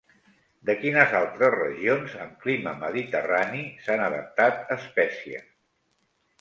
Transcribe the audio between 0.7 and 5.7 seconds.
quines altres regions amb clima mediterrani s'han adaptat espècies?